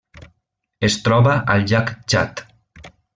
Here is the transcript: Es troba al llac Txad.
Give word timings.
Es 0.87 0.95
troba 1.07 1.35
al 1.57 1.67
llac 1.73 1.91
Txad. 2.07 2.43